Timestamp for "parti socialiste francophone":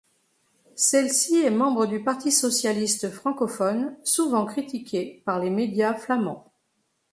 2.03-3.95